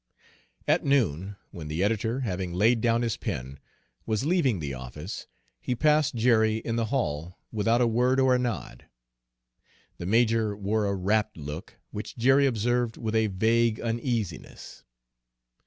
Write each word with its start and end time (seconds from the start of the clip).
At 0.67 0.83
noon, 0.83 1.35
when 1.51 1.67
the 1.67 1.83
editor, 1.83 2.21
having 2.21 2.53
laid 2.55 2.81
down 2.81 3.03
his 3.03 3.17
pen, 3.17 3.59
was 4.07 4.25
leaving 4.25 4.57
the 4.59 4.73
office, 4.73 5.27
he 5.59 5.75
passed 5.75 6.15
Jerry 6.15 6.57
in 6.57 6.75
the 6.75 6.85
hall 6.87 7.37
without 7.51 7.81
a 7.81 7.87
word 7.87 8.19
or 8.19 8.33
a 8.33 8.39
nod. 8.39 8.87
The 9.99 10.07
major 10.07 10.57
wore 10.57 10.87
a 10.87 10.95
rapt 10.95 11.37
look, 11.37 11.75
which 11.91 12.17
Jerry 12.17 12.47
observed 12.47 12.97
with 12.97 13.13
a 13.13 13.27
vague 13.27 13.79
uneasiness. 13.79 14.83